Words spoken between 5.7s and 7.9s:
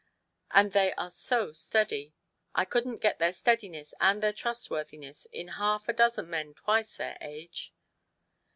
a dozen men twice their age."